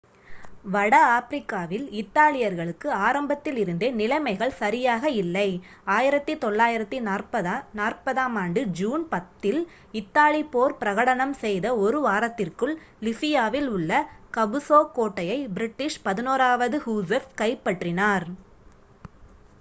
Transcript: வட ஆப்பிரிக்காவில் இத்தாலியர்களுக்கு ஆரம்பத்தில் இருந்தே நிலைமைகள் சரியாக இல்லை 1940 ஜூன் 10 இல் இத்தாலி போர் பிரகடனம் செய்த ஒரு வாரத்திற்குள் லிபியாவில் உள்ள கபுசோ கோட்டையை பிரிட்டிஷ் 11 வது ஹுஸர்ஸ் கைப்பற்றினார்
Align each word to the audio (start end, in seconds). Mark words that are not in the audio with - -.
வட 0.65 0.99
ஆப்பிரிக்காவில் 1.09 1.99
இத்தாலியர்களுக்கு 1.99 2.91
ஆரம்பத்தில் 3.01 3.57
இருந்தே 3.57 3.95
நிலைமைகள் 3.95 4.55
சரியாக 4.55 5.07
இல்லை 5.17 5.59
1940 5.91 8.65
ஜூன் 8.79 9.07
10 9.11 9.51
இல் 9.51 9.67
இத்தாலி 9.93 10.43
போர் 10.53 10.75
பிரகடனம் 10.81 11.35
செய்த 11.43 11.77
ஒரு 11.83 12.07
வாரத்திற்குள் 12.07 12.75
லிபியாவில் 13.01 13.69
உள்ள 13.69 14.03
கபுசோ 14.37 14.91
கோட்டையை 14.97 15.47
பிரிட்டிஷ் 15.53 16.01
11 16.07 16.57
வது 16.57 16.87
ஹுஸர்ஸ் 16.87 17.37
கைப்பற்றினார் 17.37 18.27